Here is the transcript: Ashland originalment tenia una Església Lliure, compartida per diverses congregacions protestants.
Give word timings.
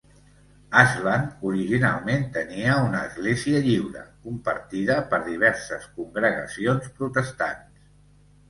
Ashland 0.83 1.43
originalment 1.49 2.25
tenia 2.37 2.77
una 2.85 3.01
Església 3.09 3.61
Lliure, 3.67 4.03
compartida 4.25 4.97
per 5.13 5.23
diverses 5.29 5.87
congregacions 6.01 6.89
protestants. 6.99 7.87